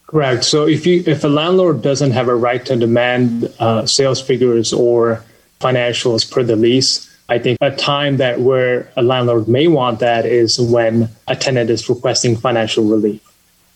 Correct. 0.07 0.43
So 0.43 0.67
if 0.67 0.85
you 0.85 1.03
if 1.07 1.23
a 1.23 1.29
landlord 1.29 1.81
doesn't 1.81 2.11
have 2.11 2.27
a 2.27 2.35
right 2.35 2.65
to 2.65 2.75
demand 2.75 3.51
uh, 3.59 3.85
sales 3.85 4.21
figures 4.21 4.73
or 4.73 5.23
financials 5.61 6.29
per 6.29 6.43
the 6.43 6.55
lease, 6.55 7.09
I 7.29 7.39
think 7.39 7.57
a 7.61 7.71
time 7.71 8.17
that 8.17 8.41
where 8.41 8.91
a 8.97 9.01
landlord 9.01 9.47
may 9.47 9.67
want 9.67 9.99
that 9.99 10.25
is 10.25 10.59
when 10.59 11.07
a 11.29 11.35
tenant 11.35 11.69
is 11.69 11.87
requesting 11.87 12.35
financial 12.35 12.83
relief 12.83 13.21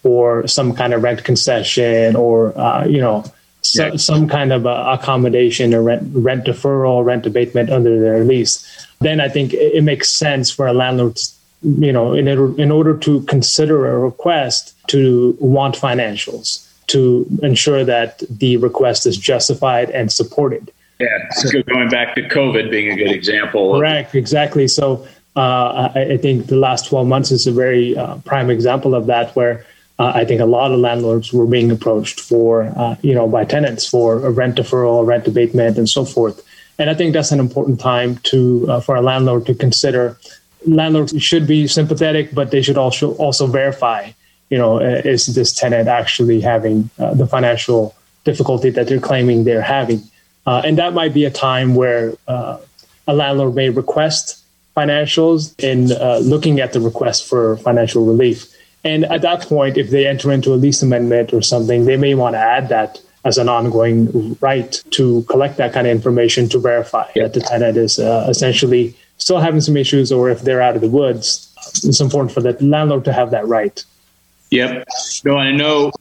or 0.03 0.45
some 0.45 0.75
kind 0.75 0.93
of 0.93 1.03
rent 1.03 1.23
concession 1.23 2.17
or 2.17 2.57
uh, 2.57 2.85
you 2.85 2.99
know 2.99 3.23
so, 3.61 3.95
some 3.95 4.27
kind 4.27 4.53
of 4.53 4.65
accommodation 4.65 5.73
or 5.73 5.81
rent, 5.81 6.03
rent 6.13 6.45
deferral, 6.45 7.03
rent 7.03 7.25
abatement 7.25 7.71
under 7.71 7.99
their 7.99 8.23
lease 8.23 8.85
then 9.05 9.21
I 9.21 9.29
think 9.29 9.53
it, 9.53 9.83
makes 9.83 10.09
sense 10.11 10.49
for 10.49 10.67
a 10.67 10.73
landlord, 10.73 11.19
you 11.61 11.91
know, 11.91 12.13
in 12.13 12.27
order, 12.27 12.61
in 12.61 12.71
order 12.71 12.97
to 12.97 13.21
consider 13.23 13.87
a 13.87 13.99
request 13.99 14.73
to 14.87 15.37
want 15.39 15.75
financials 15.75 16.67
to 16.87 17.25
ensure 17.41 17.83
that 17.83 18.23
the 18.29 18.57
request 18.57 19.05
is 19.05 19.17
justified 19.17 19.89
and 19.89 20.11
supported. 20.11 20.71
Yeah, 20.99 21.29
so, 21.31 21.61
going 21.63 21.89
back 21.89 22.15
to 22.15 22.21
COVID 22.21 22.71
being 22.71 22.91
a 22.91 22.95
good 22.95 23.11
example. 23.11 23.73
Correct, 23.73 24.15
exactly. 24.15 24.67
So 24.67 25.05
uh, 25.35 25.91
I, 25.93 26.13
I, 26.13 26.17
think 26.17 26.47
the 26.47 26.55
last 26.55 26.87
12 26.87 27.05
months 27.05 27.31
is 27.31 27.47
a 27.47 27.51
very 27.51 27.97
uh, 27.97 28.17
prime 28.19 28.49
example 28.49 28.95
of 28.95 29.07
that, 29.07 29.35
where 29.35 29.65
uh, 29.99 30.13
I 30.15 30.23
think 30.23 30.39
a 30.39 30.45
lot 30.45 30.71
of 30.71 30.79
landlords 30.79 31.33
were 31.33 31.47
being 31.47 31.69
approached 31.69 32.21
for, 32.21 32.71
uh, 32.77 32.95
you 33.01 33.13
know, 33.13 33.27
by 33.27 33.43
tenants 33.43 33.85
for 33.85 34.25
a 34.25 34.31
rent 34.31 34.55
deferral, 34.55 35.05
rent 35.05 35.27
abatement, 35.27 35.77
and 35.77 35.89
so 35.89 36.05
forth. 36.05 36.44
And 36.77 36.89
I 36.89 36.93
think 36.93 37.13
that's 37.13 37.31
an 37.31 37.39
important 37.39 37.79
time 37.79 38.17
to 38.23 38.65
uh, 38.69 38.79
for 38.81 38.95
a 38.95 39.01
landlord 39.01 39.45
to 39.45 39.55
consider. 39.55 40.17
Landlords 40.67 41.13
should 41.21 41.47
be 41.47 41.67
sympathetic, 41.67 42.33
but 42.33 42.51
they 42.51 42.61
should 42.61 42.77
also 42.77 43.13
also 43.15 43.47
verify. 43.47 44.11
You 44.49 44.57
know, 44.57 44.77
uh, 44.77 45.01
is 45.03 45.25
this 45.27 45.53
tenant 45.53 45.87
actually 45.87 46.41
having 46.41 46.89
uh, 46.99 47.13
the 47.13 47.27
financial 47.27 47.95
difficulty 48.23 48.69
that 48.71 48.87
they're 48.87 48.99
claiming 48.99 49.43
they're 49.43 49.61
having? 49.61 50.01
Uh, 50.45 50.61
and 50.63 50.77
that 50.77 50.93
might 50.93 51.13
be 51.13 51.25
a 51.25 51.31
time 51.31 51.73
where 51.75 52.13
uh, 52.27 52.57
a 53.07 53.13
landlord 53.13 53.55
may 53.55 53.69
request 53.69 54.43
financials 54.75 55.57
in 55.59 55.91
uh, 55.93 56.19
looking 56.19 56.59
at 56.59 56.73
the 56.73 56.79
request 56.79 57.27
for 57.27 57.57
financial 57.57 58.05
relief. 58.05 58.45
And 58.83 59.05
at 59.05 59.21
that 59.21 59.41
point, 59.41 59.77
if 59.77 59.89
they 59.89 60.05
enter 60.05 60.31
into 60.31 60.53
a 60.53 60.55
lease 60.55 60.83
amendment 60.83 61.33
or 61.33 61.41
something, 61.41 61.85
they 61.85 61.97
may 61.97 62.13
want 62.13 62.35
to 62.35 62.39
add 62.39 62.69
that 62.69 63.01
as 63.25 63.37
an 63.39 63.49
ongoing 63.49 64.37
right 64.39 64.83
to 64.91 65.23
collect 65.23 65.57
that 65.57 65.73
kind 65.73 65.87
of 65.87 65.91
information 65.91 66.47
to 66.49 66.59
verify 66.59 67.09
that 67.15 67.33
the 67.33 67.41
tenant 67.41 67.75
is 67.75 67.99
uh, 67.99 68.27
essentially 68.29 68.95
still 69.17 69.39
having 69.39 69.59
some 69.59 69.75
issues 69.75 70.11
or 70.11 70.29
if 70.29 70.41
they're 70.43 70.61
out 70.61 70.75
of 70.75 70.81
the 70.81 70.87
woods. 70.87 71.51
It's 71.83 71.99
important 71.99 72.31
for 72.31 72.41
the 72.41 72.55
landlord 72.63 73.03
to 73.05 73.13
have 73.13 73.31
that 73.31 73.47
right. 73.47 73.83
Yep. 74.51 74.85
No, 75.25 75.37
I 75.37 75.51
know 75.51 75.91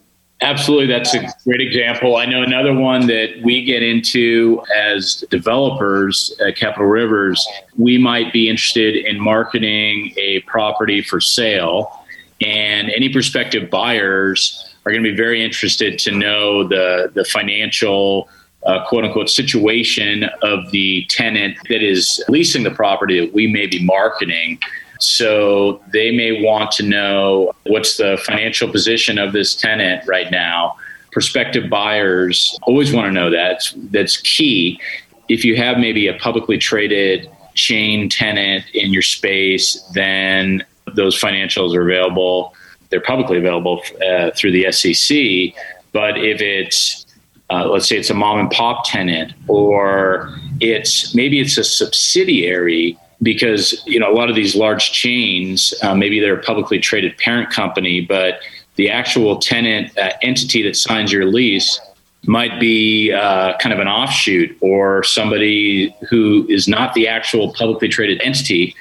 absolutely 0.43 0.87
that's 0.87 1.15
a 1.15 1.27
great 1.45 1.63
example. 1.63 2.17
I 2.17 2.27
know 2.27 2.43
another 2.43 2.75
one 2.75 3.07
that 3.07 3.41
we 3.43 3.65
get 3.65 3.83
into 3.83 4.63
as 4.77 5.25
developers 5.31 6.37
at 6.47 6.57
Capital 6.57 6.87
Rivers, 6.87 7.47
we 7.79 7.97
might 7.97 8.33
be 8.33 8.51
interested 8.51 8.97
in 8.97 9.19
marketing 9.19 10.13
a 10.19 10.41
property 10.41 11.01
for 11.01 11.21
sale 11.21 12.05
and 12.43 12.91
any 12.91 13.09
prospective 13.09 13.71
buyers 13.71 14.74
are 14.85 14.93
going 14.93 15.03
to 15.03 15.11
be 15.11 15.17
very 15.17 15.43
interested 15.43 15.99
to 16.01 16.11
know 16.11 16.67
the 16.67 17.11
the 17.15 17.25
financial 17.25 18.29
uh, 18.65 18.85
quote 18.87 19.05
unquote 19.05 19.31
situation 19.31 20.25
of 20.43 20.71
the 20.71 21.05
tenant 21.09 21.57
that 21.69 21.83
is 21.83 22.23
leasing 22.29 22.63
the 22.63 22.71
property 22.71 23.21
that 23.21 23.35
we 23.35 23.47
may 23.47 23.67
be 23.67 23.85
marketing. 23.85 24.59
So 25.01 25.83
they 25.93 26.11
may 26.17 26.43
want 26.43 26.71
to 26.73 26.83
know 26.83 27.53
what's 27.65 27.97
the 27.97 28.19
financial 28.25 28.71
position 28.71 29.19
of 29.19 29.33
this 29.33 29.55
tenant 29.55 30.07
right 30.07 30.31
now. 30.31 30.77
Prospective 31.13 31.69
buyers 31.69 32.59
always 32.63 32.93
want 32.93 33.07
to 33.07 33.13
know 33.13 33.31
that. 33.31 33.63
That's 33.91 34.17
key. 34.17 34.81
If 35.29 35.45
you 35.45 35.57
have 35.57 35.79
maybe 35.79 36.07
a 36.09 36.15
publicly 36.15 36.59
traded 36.59 37.31
chain 37.55 38.09
tenant 38.09 38.65
in 38.73 38.93
your 38.93 39.03
space, 39.03 39.81
then 39.93 40.65
those 40.95 41.19
financials 41.19 41.75
are 41.75 41.83
available 41.83 42.55
they're 42.95 43.01
publicly 43.01 43.39
available 43.39 43.83
uh, 44.09 44.31
through 44.37 44.53
the 44.53 44.71
SEC. 44.71 45.53
But 45.91 46.17
if 46.17 46.41
it's 46.41 47.05
uh, 47.51 47.67
let's 47.67 47.89
say 47.89 47.97
it's 47.97 48.09
a 48.09 48.15
mom 48.15 48.39
and 48.39 48.49
pop 48.53 48.87
tenant, 48.87 49.33
or 49.49 50.33
it's 50.61 51.13
maybe 51.13 51.41
it's 51.41 51.59
a 51.59 51.65
subsidiary 51.65 52.97
because 53.21 53.83
you 53.85 53.99
know 53.99 54.09
a 54.09 54.15
lot 54.15 54.31
of 54.31 54.37
these 54.37 54.55
large 54.55 54.93
chains, 54.93 55.75
uh, 55.83 55.93
maybe 55.93 56.21
they're 56.21 56.39
a 56.39 56.43
publicly 56.43 56.79
traded 56.79 57.19
parent 57.19 57.51
company, 57.51 58.01
but 58.01 58.39
the 58.77 58.89
actual 58.91 59.39
tenant 59.39 59.97
uh, 59.99 60.11
entity 60.23 60.63
that 60.63 60.77
signs 60.77 61.11
your 61.11 61.27
lease 61.27 61.81
might 62.27 62.61
be 62.61 63.13
uh, 63.13 63.57
kind 63.59 63.73
of 63.73 63.81
an 63.81 63.89
offshoot 63.89 64.57
or 64.61 65.03
somebody 65.03 65.93
who 66.09 66.47
is 66.49 66.69
not 66.69 66.95
the 66.95 67.09
actual 67.09 67.53
publicly 67.55 67.89
traded 67.89 68.23
entity. 68.23 68.73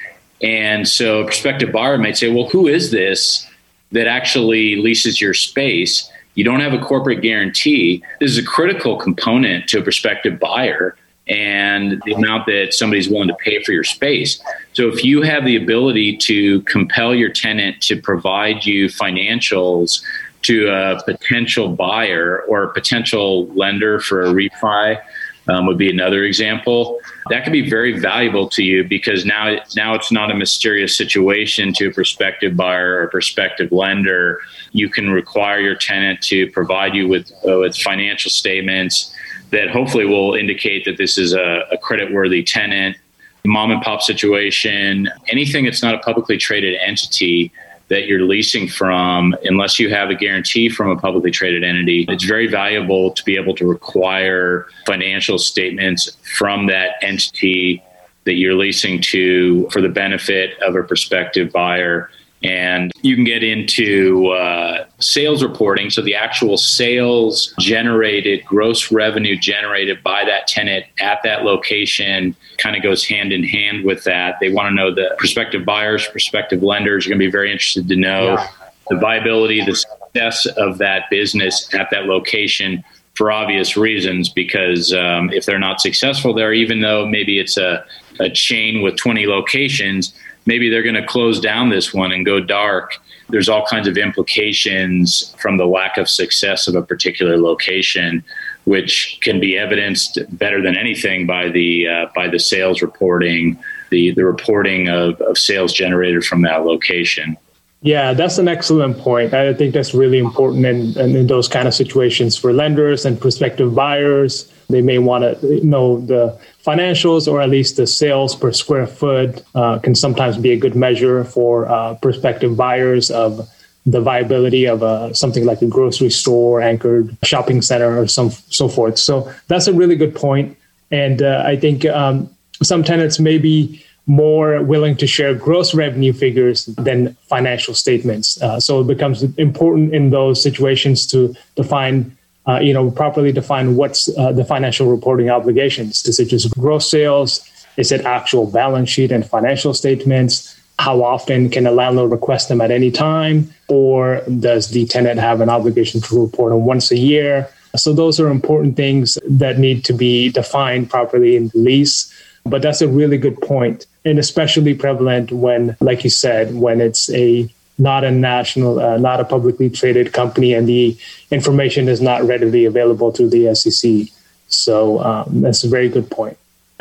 And 0.44 0.88
so 0.88 1.22
a 1.22 1.26
prospective 1.26 1.72
buyer 1.72 1.98
might 1.98 2.16
say, 2.16 2.32
well, 2.32 2.48
who 2.50 2.68
is 2.68 2.92
this? 2.92 3.48
That 3.94 4.08
actually 4.08 4.76
leases 4.76 5.22
your 5.22 5.34
space, 5.34 6.12
you 6.36 6.44
don't 6.44 6.60
have 6.60 6.74
a 6.74 6.80
corporate 6.80 7.22
guarantee. 7.22 8.04
This 8.20 8.32
is 8.32 8.38
a 8.38 8.44
critical 8.44 8.98
component 8.98 9.70
to 9.70 9.80
a 9.80 9.82
prospective 9.82 10.40
buyer 10.40 10.98
and 11.28 12.02
the 12.06 12.14
amount 12.14 12.48
that 12.48 12.74
somebody's 12.74 13.08
willing 13.08 13.30
to 13.30 13.36
pay 13.36 13.64
for 13.64 13.72
your 13.72 13.84
space. 13.86 14.42
So 14.74 14.90
if 14.90 15.06
you 15.06 15.22
have 15.22 15.46
the 15.46 15.56
ability 15.56 16.18
to 16.18 16.62
compel 16.64 17.16
your 17.16 17.30
tenant 17.30 17.82
to 17.84 18.02
provide 18.02 18.66
you 18.66 18.88
financials 18.88 20.04
to 20.42 20.68
a 20.68 21.02
potential 21.04 21.70
buyer 21.70 22.42
or 22.50 22.64
a 22.64 22.74
potential 22.74 23.48
lender 23.54 24.02
for 24.02 24.24
a 24.24 24.34
refi, 24.34 25.00
um, 25.48 25.66
would 25.66 25.78
be 25.78 25.90
another 25.90 26.24
example. 26.24 27.00
That 27.30 27.44
could 27.44 27.54
be 27.54 27.70
very 27.70 28.00
valuable 28.00 28.48
to 28.50 28.64
you 28.64 28.84
because 28.84 29.26
now 29.26 29.58
now 29.76 29.94
it's 29.94 30.12
not 30.12 30.32
a 30.32 30.36
mysterious 30.36 30.98
situation 30.98 31.74
to 31.74 31.88
a 31.88 31.92
prospective 31.92 32.56
buyer 32.56 33.02
or 33.02 33.08
prospective 33.08 33.72
lender. 33.72 34.40
You 34.72 34.90
can 34.90 35.10
require 35.10 35.60
your 35.60 35.76
tenant 35.76 36.22
to 36.24 36.50
provide 36.52 36.96
you 36.96 37.08
with 37.08 37.32
uh, 37.48 37.60
with 37.60 37.76
financial 37.78 38.32
statements 38.32 39.14
that 39.52 39.70
hopefully 39.70 40.06
will 40.06 40.34
indicate 40.34 40.86
that 40.86 40.98
this 40.98 41.18
is 41.18 41.34
a, 41.34 41.64
a 41.72 41.78
credit 41.78 42.12
worthy 42.12 42.44
tenant. 42.44 42.98
Mom 43.46 43.72
and 43.72 43.82
pop 43.82 44.02
situation, 44.02 45.10
anything 45.28 45.66
that's 45.66 45.84
not 45.84 45.94
a 45.94 46.00
publicly 46.00 46.38
traded 46.38 46.80
entity 46.80 47.52
that 47.94 48.08
you're 48.08 48.24
leasing 48.24 48.68
from, 48.68 49.36
unless 49.44 49.80
you 49.80 49.88
have 49.88 50.10
a 50.10 50.16
guarantee 50.16 50.68
from 50.68 50.90
a 50.90 50.98
publicly 50.98 51.30
traded 51.30 51.64
entity, 51.64 52.06
it's 52.10 52.24
very 52.24 52.48
valuable 52.48 53.12
to 53.12 53.24
be 53.24 53.36
able 53.36 53.54
to 53.54 53.68
require 53.68 54.66
financial 54.88 55.38
statements 55.38 56.18
from 56.36 56.66
that 56.66 56.96
entity 57.04 57.84
that 58.24 58.34
you're 58.34 58.56
leasing 58.56 59.00
to 59.00 59.70
for 59.70 59.80
the 59.80 59.90
benefit 59.90 60.58
of 60.64 60.76
a 60.76 60.82
prospective 60.82 61.52
buyer 61.52 62.10
and 62.44 62.92
you 63.02 63.16
can 63.16 63.24
get 63.24 63.42
into 63.42 64.28
uh, 64.28 64.86
sales 65.00 65.42
reporting. 65.42 65.90
So 65.90 66.02
the 66.02 66.16
actual 66.16 66.58
sales 66.58 67.54
generated, 67.60 68.44
gross 68.46 68.92
revenue 68.92 69.38
generated 69.38 70.04
by 70.04 70.26
that 70.26 70.48
tenant 70.48 70.86
at 71.00 71.20
that 71.24 71.44
location 71.44 72.36
kind 72.58 72.76
of 72.76 72.84
goes 72.84 73.06
hand 73.06 73.32
in 73.32 73.44
hand 73.44 73.86
with 73.86 74.04
that. 74.04 74.40
They 74.42 74.52
want 74.52 74.68
to 74.70 74.76
know 74.76 74.94
the 74.94 75.16
prospective 75.18 75.64
buyers, 75.64 76.06
prospective 76.08 76.62
lenders 76.62 77.06
are 77.06 77.10
going 77.10 77.20
to 77.20 77.26
be 77.26 77.32
very 77.32 77.52
interested 77.52 77.88
to 77.88 77.96
know 77.96 78.34
yeah. 78.34 78.48
the 78.90 78.98
viability, 78.98 79.64
the 79.64 79.76
success 79.76 80.46
of 80.58 80.78
that 80.80 81.10
business 81.10 81.74
at 81.74 81.90
that 81.92 82.06
location 82.06 82.84
for 83.16 83.32
obvious 83.32 83.78
reasons 83.78 84.28
because 84.28 84.92
um, 84.92 85.30
if 85.32 85.46
they're 85.46 85.60
not 85.60 85.80
successful 85.80 86.34
there, 86.34 86.52
even 86.52 86.82
though 86.82 87.06
maybe 87.06 87.40
it's 87.40 87.58
a, 87.58 87.86
a 88.20 88.30
chain 88.30 88.82
with 88.82 88.98
20 88.98 89.28
locations, 89.28 90.14
maybe 90.46 90.70
they're 90.70 90.84
going 90.84 90.96
to 90.96 91.06
close 91.06 91.40
down 91.40 91.70
this 91.70 91.94
one 91.94 92.12
and 92.12 92.26
go 92.26 92.40
dark. 92.40 92.98
There's 93.30 93.50
all 93.50 93.66
kinds 93.66 93.88
of 93.88 93.98
implications 93.98 95.34
from 95.40 95.58
the 95.58 95.66
lack 95.66 95.98
of 95.98 96.10
success 96.10 96.68
of 96.68 96.76
a 96.76 96.82
particular 96.82 97.38
location, 97.38 98.24
which 98.66 99.20
can 99.22 99.40
be 99.40 99.58
evidenced 99.58 100.20
better 100.32 100.62
than 100.62 100.78
anything 100.78 101.26
by 101.26 101.50
the 101.50 101.88
uh, 101.88 102.06
by 102.16 102.28
the 102.28 102.40
sales 102.40 102.82
reporting, 102.82 103.58
the 103.90 104.12
the 104.12 104.26
reporting 104.26 104.90
of, 104.90 105.20
of 105.22 105.38
sales 105.38 105.74
generated 105.74 106.24
from 106.26 106.42
that 106.42 106.66
location. 106.66 107.38
Yeah, 107.82 108.14
that's 108.14 108.38
an 108.38 108.48
excellent 108.48 108.98
point. 108.98 109.34
I 109.34 109.54
think 109.54 109.74
that's 109.74 109.94
really 109.94 110.18
important 110.18 110.66
in, 110.66 110.98
in, 110.98 111.16
in 111.18 111.28
those 111.28 111.50
kind 111.50 111.68
of 111.68 111.74
situations 111.74 112.38
for 112.38 112.54
lenders 112.54 113.06
and 113.06 113.20
prospective 113.20 113.76
buyers. 113.76 114.53
They 114.70 114.82
may 114.82 114.98
want 114.98 115.42
to 115.42 115.66
know 115.66 116.00
the 116.00 116.38
financials 116.66 117.32
or 117.32 117.42
at 117.42 117.50
least 117.50 117.78
the 117.78 117.88
sales 117.88 118.36
per 118.36 118.52
square 118.52 118.88
foot 118.88 119.44
uh, 119.56 119.80
can 119.80 119.96
sometimes 119.96 120.38
be 120.38 120.52
a 120.52 120.58
good 120.58 120.76
measure 120.76 121.24
for 121.24 121.70
uh, 121.70 121.96
prospective 121.96 122.56
buyers 122.56 123.12
of 123.12 123.48
the 123.86 124.00
viability 124.00 124.66
of 124.66 124.82
a, 124.82 125.14
something 125.14 125.46
like 125.46 125.62
a 125.62 125.68
grocery 125.68 126.10
store, 126.10 126.62
anchored 126.62 127.16
shopping 127.24 127.62
center, 127.62 128.00
or 128.00 128.08
some 128.08 128.30
so 128.30 128.68
forth. 128.70 128.98
So 128.98 129.32
that's 129.48 129.68
a 129.68 129.74
really 129.74 129.96
good 129.96 130.16
point. 130.16 130.58
And 130.90 131.22
uh, 131.22 131.44
I 131.46 131.58
think 131.58 131.86
um, 131.86 132.30
some 132.62 132.84
tenants 132.84 133.20
may 133.20 133.38
be 133.38 133.84
more 134.06 134.62
willing 134.64 134.98
to 134.98 135.08
share 135.08 135.34
gross 135.34 135.74
revenue 135.74 136.14
figures 136.14 136.66
than 136.66 137.14
financial 137.28 137.74
statements. 137.74 138.42
Uh, 138.42 138.60
so 138.60 138.82
it 138.82 138.88
becomes 138.88 139.24
important 139.38 139.94
in 139.94 140.10
those 140.10 140.42
situations 140.42 141.08
to 141.08 141.34
define, 141.56 142.16
uh, 142.48 142.60
you 142.60 142.74
know, 142.74 142.92
properly 142.92 143.32
define 143.32 143.76
what's 143.76 144.10
uh, 144.18 144.32
the 144.32 144.46
financial 144.46 144.88
reporting 144.88 145.30
obligations. 145.30 146.06
Is 146.06 146.20
it 146.20 146.26
just 146.26 146.52
gross 146.52 146.90
sales? 146.90 147.48
Is 147.78 147.92
it 147.92 148.06
actual 148.06 148.48
balance 148.48 148.90
sheet 148.90 149.12
and 149.12 149.26
financial 149.26 149.74
statements? 149.74 150.60
How 150.80 151.04
often 151.04 151.50
can 151.50 151.66
a 151.66 151.72
landlord 151.72 152.12
request 152.12 152.50
them 152.50 152.62
at 152.62 152.72
any 152.72 152.92
time? 152.92 153.54
Or 153.68 154.22
does 154.40 154.70
the 154.70 154.86
tenant 154.86 155.20
have 155.20 155.42
an 155.42 155.50
obligation 155.50 156.02
to 156.02 156.22
report 156.22 156.52
them 156.52 156.66
once 156.66 156.92
a 156.92 156.98
year? 156.98 157.50
So 157.76 157.94
those 157.94 158.20
are 158.20 158.30
important 158.30 158.76
things 158.76 159.18
that 159.28 159.58
need 159.58 159.84
to 159.86 159.94
be 159.94 160.30
defined 160.30 160.90
properly 160.90 161.36
in 161.36 161.48
the 161.50 161.58
lease. 161.58 162.14
But 162.46 162.62
that's 162.62 162.82
a 162.82 162.88
really 162.88 163.18
good 163.18 163.40
point 163.42 163.88
and 164.06 164.20
especially 164.20 164.74
prevalent 164.74 165.32
when, 165.32 165.76
like 165.80 166.04
you 166.04 166.10
said, 166.10 166.56
when 166.56 166.82
it's 166.82 167.10
a 167.12 167.50
not 167.78 168.04
a 168.04 168.12
national, 168.12 168.80
uh, 168.80 168.98
not 168.98 169.20
a 169.20 169.26
publicly 169.26 169.70
traded 169.70 170.14
company, 170.14 170.54
and 170.54 170.68
the 170.68 170.98
information 171.32 171.88
is 171.90 172.02
not 172.02 172.24
readily 172.24 172.66
available 172.66 173.12
through 173.12 173.30
the 173.30 173.54
SEC. 173.56 174.08
So 174.48 175.00
um, 175.00 175.42
that's 175.42 175.64
a 175.64 175.70
very 175.70 175.90
good 175.90 176.10
point. 176.10 176.38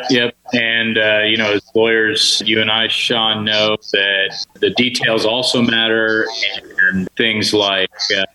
Yep. 0.09 0.35
And, 0.53 0.97
uh, 0.97 1.21
you 1.25 1.37
know, 1.37 1.53
as 1.53 1.61
lawyers, 1.73 2.41
you 2.45 2.61
and 2.61 2.69
I, 2.69 2.87
Sean, 2.87 3.45
know 3.45 3.77
that 3.93 4.45
the 4.55 4.71
details 4.71 5.25
also 5.25 5.61
matter. 5.61 6.27
And 6.91 7.07
things 7.15 7.53
like 7.53 7.89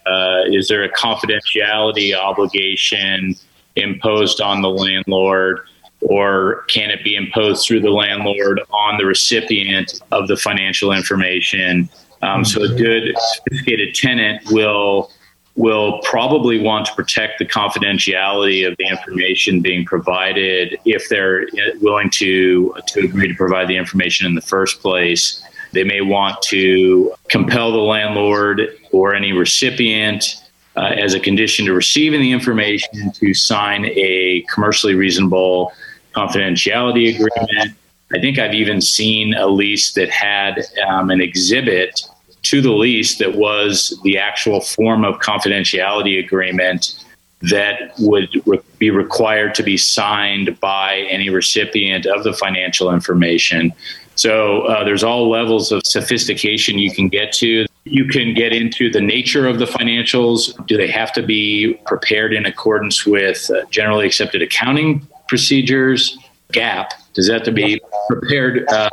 uh, 0.06 0.42
is 0.46 0.68
there 0.68 0.82
a 0.84 0.88
confidentiality 0.88 2.14
obligation 2.14 3.36
imposed 3.76 4.40
on 4.40 4.62
the 4.62 4.70
landlord? 4.70 5.60
or 6.00 6.64
can 6.68 6.90
it 6.90 7.02
be 7.02 7.16
imposed 7.16 7.66
through 7.66 7.80
the 7.80 7.90
landlord 7.90 8.60
on 8.70 8.98
the 8.98 9.04
recipient 9.04 10.00
of 10.12 10.28
the 10.28 10.36
financial 10.36 10.92
information? 10.92 11.88
Um, 12.22 12.44
so 12.44 12.62
a 12.62 12.68
good 12.68 13.14
sophisticated 13.18 13.94
tenant 13.94 14.42
will 14.50 15.10
will 15.58 15.98
probably 16.02 16.60
want 16.60 16.86
to 16.86 16.94
protect 16.94 17.40
the 17.40 17.44
confidentiality 17.44 18.66
of 18.66 18.76
the 18.76 18.84
information 18.84 19.60
being 19.60 19.84
provided 19.84 20.78
if 20.84 21.08
they're 21.08 21.48
willing 21.80 22.08
to 22.10 22.74
to 22.86 23.00
agree 23.00 23.28
to 23.28 23.34
provide 23.34 23.68
the 23.68 23.76
information 23.76 24.26
in 24.26 24.34
the 24.34 24.40
first 24.40 24.80
place. 24.80 25.42
They 25.72 25.84
may 25.84 26.00
want 26.00 26.40
to 26.42 27.12
compel 27.28 27.72
the 27.72 27.78
landlord 27.78 28.78
or 28.92 29.14
any 29.14 29.32
recipient 29.32 30.42
uh, 30.76 30.94
as 30.96 31.12
a 31.12 31.20
condition 31.20 31.66
to 31.66 31.74
receiving 31.74 32.20
the 32.20 32.30
information 32.30 33.10
to 33.12 33.34
sign 33.34 33.86
a 33.86 34.44
commercially 34.48 34.94
reasonable 34.94 35.72
confidentiality 36.14 37.14
agreement. 37.14 37.76
I 38.14 38.20
think 38.20 38.38
I've 38.38 38.54
even 38.54 38.80
seen 38.80 39.34
a 39.34 39.46
lease 39.46 39.92
that 39.92 40.08
had 40.08 40.64
um, 40.88 41.10
an 41.10 41.20
exhibit 41.20 42.00
to 42.44 42.62
the 42.62 42.72
lease 42.72 43.18
that 43.18 43.34
was 43.34 43.98
the 44.04 44.16
actual 44.16 44.60
form 44.60 45.04
of 45.04 45.18
confidentiality 45.18 46.18
agreement 46.18 47.04
that 47.42 47.92
would 47.98 48.30
re- 48.46 48.60
be 48.78 48.90
required 48.90 49.54
to 49.56 49.62
be 49.62 49.76
signed 49.76 50.58
by 50.60 51.06
any 51.10 51.28
recipient 51.28 52.06
of 52.06 52.24
the 52.24 52.32
financial 52.32 52.92
information. 52.92 53.72
So 54.14 54.62
uh, 54.62 54.82
there's 54.82 55.04
all 55.04 55.30
levels 55.30 55.70
of 55.70 55.82
sophistication 55.84 56.78
you 56.78 56.90
can 56.90 57.08
get 57.08 57.32
to. 57.34 57.66
You 57.84 58.06
can 58.06 58.34
get 58.34 58.52
into 58.52 58.90
the 58.90 59.00
nature 59.00 59.46
of 59.46 59.58
the 59.58 59.64
financials. 59.64 60.66
Do 60.66 60.76
they 60.76 60.90
have 60.90 61.12
to 61.12 61.22
be 61.22 61.80
prepared 61.86 62.32
in 62.32 62.44
accordance 62.44 63.06
with 63.06 63.48
uh, 63.50 63.64
generally 63.70 64.06
accepted 64.06 64.42
accounting 64.42 65.06
procedures, 65.28 66.18
GAAP, 66.52 66.90
does 67.14 67.26
that 67.26 67.34
have 67.34 67.42
to 67.44 67.52
be 67.52 67.80
prepared 68.08 68.66
uh, 68.68 68.90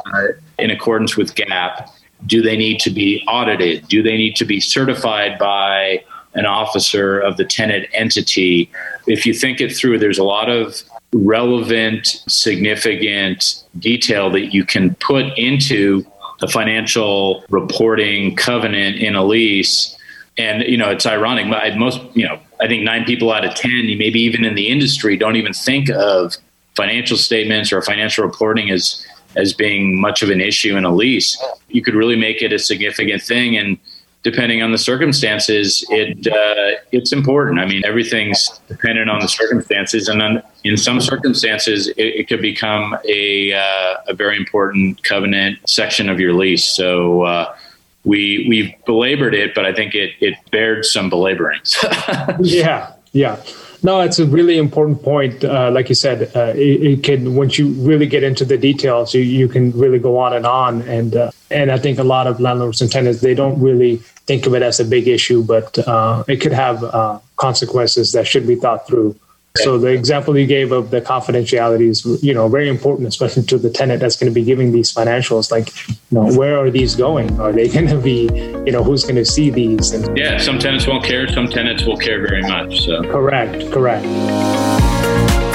in 0.59 0.71
accordance 0.71 1.15
with 1.15 1.35
GAAP? 1.35 1.89
Do 2.25 2.41
they 2.41 2.57
need 2.57 2.79
to 2.79 2.89
be 2.89 3.23
audited? 3.27 3.87
Do 3.87 4.01
they 4.01 4.17
need 4.17 4.35
to 4.37 4.45
be 4.45 4.59
certified 4.59 5.37
by 5.37 6.03
an 6.33 6.45
officer 6.45 7.19
of 7.19 7.37
the 7.37 7.45
tenant 7.45 7.87
entity? 7.93 8.69
If 9.07 9.25
you 9.25 9.33
think 9.33 9.61
it 9.61 9.75
through, 9.75 9.99
there's 9.99 10.17
a 10.17 10.23
lot 10.23 10.49
of 10.49 10.81
relevant, 11.13 12.07
significant 12.27 13.63
detail 13.79 14.29
that 14.31 14.53
you 14.53 14.65
can 14.65 14.95
put 14.95 15.25
into 15.37 16.05
the 16.39 16.47
financial 16.47 17.45
reporting 17.49 18.35
covenant 18.35 18.97
in 18.97 19.15
a 19.15 19.23
lease. 19.23 19.95
And, 20.37 20.63
you 20.63 20.77
know, 20.77 20.89
it's 20.89 21.05
ironic. 21.05 21.47
Most, 21.77 22.01
you 22.13 22.27
know, 22.27 22.39
I 22.59 22.67
think 22.67 22.83
nine 22.83 23.05
people 23.05 23.31
out 23.31 23.45
of 23.45 23.55
10, 23.55 23.97
maybe 23.97 24.19
even 24.19 24.43
in 24.43 24.55
the 24.55 24.67
industry, 24.67 25.15
don't 25.15 25.37
even 25.37 25.53
think 25.53 25.89
of 25.89 26.35
financial 26.75 27.17
statements 27.17 27.71
or 27.71 27.81
financial 27.81 28.25
reporting 28.25 28.69
as, 28.69 29.05
as 29.35 29.53
being 29.53 29.99
much 29.99 30.21
of 30.21 30.29
an 30.29 30.41
issue 30.41 30.75
in 30.77 30.85
a 30.85 30.93
lease. 30.93 31.41
You 31.69 31.81
could 31.81 31.95
really 31.95 32.15
make 32.15 32.41
it 32.41 32.51
a 32.53 32.59
significant 32.59 33.21
thing. 33.21 33.57
And 33.57 33.77
depending 34.25 34.63
on 34.63 34.71
the 34.71 34.77
circumstances, 34.77 35.85
it 35.89 36.27
uh, 36.27 36.81
it's 36.91 37.13
important. 37.13 37.59
I 37.59 37.65
mean, 37.65 37.83
everything's 37.85 38.59
dependent 38.67 39.09
on 39.09 39.19
the 39.19 39.27
circumstances, 39.27 40.09
and 40.09 40.41
in 40.63 40.77
some 40.77 40.99
circumstances, 40.99 41.87
it, 41.89 41.95
it 42.19 42.27
could 42.27 42.41
become 42.41 42.97
a 43.07 43.53
uh, 43.53 43.97
a 44.07 44.13
very 44.13 44.35
important 44.35 45.03
covenant 45.03 45.59
section 45.69 46.09
of 46.09 46.19
your 46.19 46.33
lease. 46.33 46.65
So 46.65 47.21
uh, 47.21 47.55
we 48.03 48.47
we've 48.49 48.73
belabored 48.85 49.35
it, 49.35 49.53
but 49.53 49.63
I 49.63 49.73
think 49.73 49.93
it 49.93 50.13
it 50.19 50.35
bared 50.51 50.85
some 50.85 51.09
belaborings. 51.09 51.77
yeah, 52.41 52.93
yeah. 53.13 53.41
No, 53.85 54.01
it's 54.01 54.17
a 54.17 54.25
really 54.25 54.57
important 54.57 55.03
point. 55.03 55.43
Uh, 55.43 55.69
like 55.69 55.89
you 55.89 55.95
said, 55.95 56.35
uh, 56.35 56.53
it, 56.55 56.81
it, 56.83 57.03
can 57.03 57.35
once 57.35 57.59
you 57.59 57.67
really 57.73 58.07
get 58.07 58.23
into 58.23 58.43
the 58.43 58.57
details, 58.57 59.13
you, 59.13 59.21
you 59.21 59.47
can 59.47 59.71
really 59.73 59.99
go 59.99 60.17
on 60.17 60.33
and 60.33 60.43
on. 60.43 60.81
And 60.81 61.15
uh, 61.15 61.29
and 61.51 61.71
I 61.71 61.77
think 61.77 61.99
a 61.99 62.03
lot 62.03 62.25
of 62.25 62.39
landlords 62.39 62.81
and 62.81 62.91
tenants 62.91 63.21
they 63.21 63.35
don't 63.35 63.61
really 63.61 63.97
think 64.25 64.47
of 64.47 64.55
it 64.55 64.63
as 64.63 64.79
a 64.79 64.85
big 64.85 65.07
issue, 65.07 65.43
but 65.43 65.77
uh, 65.87 66.23
it 66.27 66.37
could 66.37 66.51
have 66.51 66.83
uh, 66.83 67.19
consequences 67.35 68.11
that 68.13 68.25
should 68.25 68.47
be 68.47 68.55
thought 68.55 68.87
through. 68.87 69.15
So 69.63 69.77
the 69.77 69.87
example 69.87 70.37
you 70.37 70.45
gave 70.45 70.71
of 70.71 70.91
the 70.91 71.01
confidentiality 71.01 71.87
is, 71.87 72.05
you 72.23 72.33
know, 72.33 72.47
very 72.47 72.67
important, 72.67 73.07
especially 73.07 73.43
to 73.43 73.57
the 73.57 73.69
tenant 73.69 74.01
that's 74.01 74.17
going 74.17 74.31
to 74.31 74.33
be 74.33 74.43
giving 74.43 74.71
these 74.71 74.93
financials. 74.93 75.51
Like, 75.51 75.69
you 75.87 75.95
know, 76.11 76.35
where 76.37 76.57
are 76.57 76.69
these 76.69 76.95
going? 76.95 77.39
Are 77.39 77.51
they 77.51 77.67
going 77.75 77.87
to 77.87 77.97
be, 77.97 78.23
you 78.65 78.71
know, 78.71 78.83
who's 78.83 79.03
going 79.03 79.15
to 79.15 79.25
see 79.25 79.49
these? 79.49 79.91
And 79.91 80.17
yeah, 80.17 80.37
some 80.37 80.59
tenants 80.59 80.87
won't 80.87 81.03
care. 81.03 81.27
Some 81.29 81.47
tenants 81.47 81.83
will 81.83 81.97
care 81.97 82.25
very 82.25 82.41
much. 82.41 82.85
So 82.85 83.01
correct, 83.03 83.71
correct. 83.71 84.05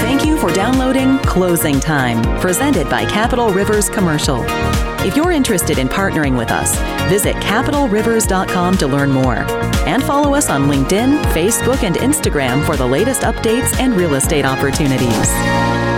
Thank 0.00 0.24
you 0.24 0.36
for 0.38 0.52
downloading 0.52 1.18
Closing 1.18 1.78
Time, 1.78 2.22
presented 2.40 2.88
by 2.88 3.04
Capital 3.04 3.50
Rivers 3.50 3.88
Commercial. 3.90 4.44
If 5.02 5.16
you're 5.16 5.32
interested 5.32 5.78
in 5.78 5.88
partnering 5.88 6.36
with 6.36 6.50
us, 6.50 6.76
visit 7.08 7.34
capitalrivers.com 7.36 8.76
to 8.76 8.86
learn 8.86 9.10
more. 9.10 9.38
And 9.88 10.04
follow 10.04 10.34
us 10.34 10.50
on 10.50 10.68
LinkedIn, 10.68 11.22
Facebook, 11.32 11.82
and 11.84 11.96
Instagram 11.96 12.64
for 12.66 12.76
the 12.76 12.86
latest 12.86 13.22
updates 13.22 13.74
and 13.80 13.94
real 13.96 14.14
estate 14.14 14.44
opportunities. 14.44 15.89